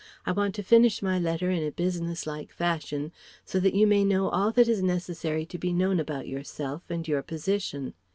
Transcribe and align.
I 0.25 0.31
want 0.31 0.55
to 0.55 0.63
finish 0.63 1.03
my 1.03 1.19
letter 1.19 1.51
in 1.51 1.61
a 1.61 1.69
business 1.69 2.25
like 2.25 2.51
fashion 2.51 3.11
so 3.45 3.59
that 3.59 3.75
you 3.75 3.85
may 3.85 4.03
know 4.03 4.29
all 4.29 4.51
that 4.53 4.67
is 4.67 4.81
necessary 4.81 5.45
to 5.45 5.59
be 5.59 5.71
known 5.71 5.99
about 5.99 6.27
yourself 6.27 6.81
and 6.89 7.07
your 7.07 7.21
position. 7.21 7.93